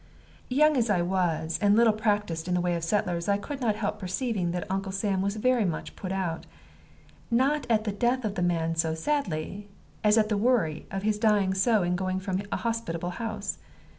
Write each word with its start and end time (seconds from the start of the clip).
Young 0.49 0.75
as 0.77 0.89
I 0.89 1.03
was, 1.03 1.59
and 1.61 1.75
little 1.75 1.93
practiced 1.93 2.47
in 2.47 2.55
the 2.55 2.59
ways 2.59 2.77
of 2.77 2.83
settlers, 2.83 3.29
I 3.29 3.37
could 3.37 3.61
not 3.61 3.75
help 3.75 3.99
perceiving 3.99 4.49
that 4.49 4.65
Uncle 4.67 4.91
Sam 4.91 5.21
was 5.21 5.35
very 5.35 5.63
much 5.63 5.95
put 5.95 6.11
out 6.11 6.47
not 7.29 7.67
at 7.69 7.83
the 7.83 7.91
death 7.91 8.25
of 8.25 8.33
the 8.33 8.41
man 8.41 8.75
so 8.75 8.95
sadly, 8.95 9.69
as 10.03 10.17
at 10.17 10.27
the 10.27 10.37
worry 10.37 10.87
of 10.89 11.03
his 11.03 11.19
dying 11.19 11.53
so 11.53 11.83
in 11.83 11.95
going 11.95 12.19
from 12.19 12.41
a 12.51 12.57
hospitable 12.57 13.11
house. 13.11 13.59